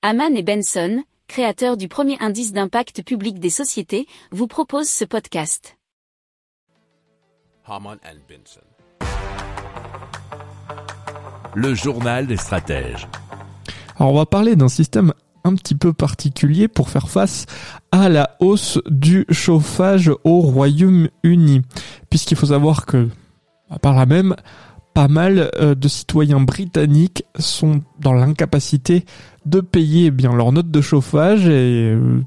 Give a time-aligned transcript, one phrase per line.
[0.00, 5.76] Haman et Benson, créateurs du premier indice d'impact public des sociétés, vous proposent ce podcast.
[7.66, 8.60] Haman and Benson.
[11.56, 13.08] Le journal des stratèges.
[13.96, 17.46] Alors on va parler d'un système un petit peu particulier pour faire face
[17.90, 21.62] à la hausse du chauffage au Royaume-Uni.
[22.08, 23.08] Puisqu'il faut savoir que,
[23.82, 24.36] par là même,
[24.94, 29.04] pas mal euh, de citoyens britanniques sont dans l'incapacité
[29.48, 32.20] de payer eh bien leur note de chauffage et euh,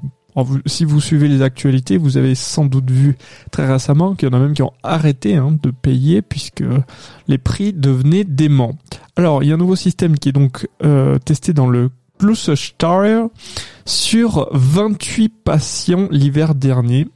[0.66, 3.16] si vous suivez les actualités, vous avez sans doute vu
[3.50, 6.64] très récemment qu'il y en a même qui ont arrêté hein, de payer puisque
[7.28, 8.78] les prix devenaient déments.
[9.16, 13.28] Alors, il y a un nouveau système qui est donc euh, testé dans le Gloucestershire
[13.84, 17.08] sur 28 patients l'hiver dernier.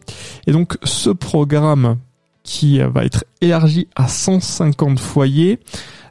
[0.47, 1.97] Et donc, ce programme
[2.43, 5.59] qui va être élargi à 150 foyers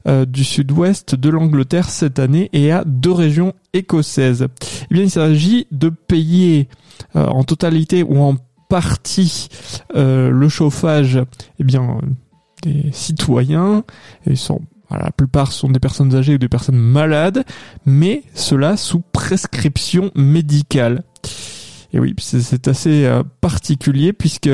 [0.07, 4.47] euh, du sud-ouest de l'Angleterre cette année et à deux régions écossaises.
[4.83, 6.67] Eh bien, il s'agit de payer
[7.15, 8.35] euh, en totalité ou en
[8.69, 9.47] partie
[9.95, 11.19] euh, le chauffage
[11.59, 12.01] eh bien,
[12.61, 13.83] des citoyens.
[14.27, 17.43] Ils sont, la plupart sont des personnes âgées ou des personnes malades,
[17.87, 21.03] mais cela sous prescription médicale.
[21.93, 23.09] Et oui, c'est assez
[23.41, 24.49] particulier puisque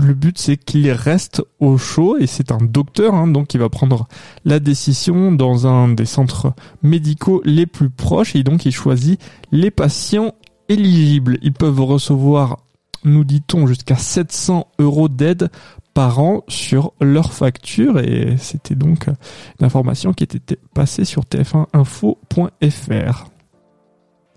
[0.00, 3.68] le but c'est qu'il reste au chaud et c'est un docteur hein, donc qui va
[3.68, 4.06] prendre
[4.44, 9.20] la décision dans un des centres médicaux les plus proches et donc il choisit
[9.52, 10.34] les patients
[10.68, 11.38] éligibles.
[11.42, 12.58] Ils peuvent recevoir,
[13.04, 15.50] nous dit-on, jusqu'à 700 euros d'aide
[15.94, 23.29] par an sur leur facture et c'était donc une information qui était passée sur tf1info.fr.